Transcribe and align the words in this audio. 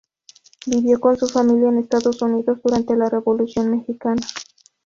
Vivió 0.65 0.99
con 0.99 1.15
su 1.15 1.27
familia 1.29 1.69
en 1.69 1.77
Estados 1.77 2.19
Unidos 2.23 2.57
durante 2.63 2.95
la 2.95 3.07
Revolución 3.07 3.69
mexicana. 3.69 4.25